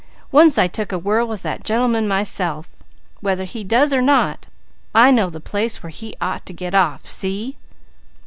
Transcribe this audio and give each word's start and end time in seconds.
Once 0.31 0.57
I 0.57 0.67
took 0.67 0.91
a 0.91 0.97
whirl 0.97 1.27
with 1.27 1.43
that 1.43 1.63
gentleman 1.63 2.07
myself. 2.07 2.69
Whether 3.19 3.43
he 3.43 3.63
does 3.63 3.93
or 3.93 4.01
not, 4.01 4.47
I 4.95 5.11
know 5.11 5.29
the 5.29 5.39
place 5.39 5.83
where 5.83 5.91
he 5.91 6.15
ought 6.19 6.43
to 6.47 6.53
get 6.53 6.73
off. 6.73 7.05
See? 7.05 7.55